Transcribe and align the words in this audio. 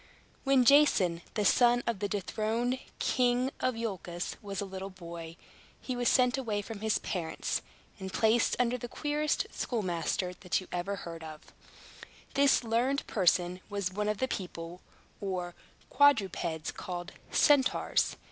When 0.45 0.65
Jason, 0.65 1.21
the 1.35 1.45
son 1.45 1.83
of 1.85 1.99
the 1.99 2.07
dethroned 2.07 2.79
King 2.97 3.51
of 3.59 3.75
Iolchos, 3.75 4.35
was 4.41 4.59
a 4.59 4.65
little 4.65 4.89
boy, 4.89 5.37
he 5.79 5.95
was 5.95 6.09
sent 6.09 6.39
away 6.39 6.63
from 6.63 6.79
his 6.79 6.97
parents, 6.97 7.61
and 7.99 8.11
placed 8.11 8.55
under 8.57 8.79
the 8.79 8.87
queerest 8.87 9.45
schoolmaster 9.51 10.33
that 10.33 10.59
ever 10.71 10.93
you 10.93 10.97
heard 10.97 11.23
of. 11.23 11.53
This 12.33 12.63
learned 12.63 13.05
person 13.05 13.61
was 13.69 13.93
one 13.93 14.09
of 14.09 14.17
the 14.17 14.27
people, 14.27 14.81
or 15.19 15.53
quadrupeds, 15.91 16.71
called 16.71 17.11
Centaurs. 17.29 18.15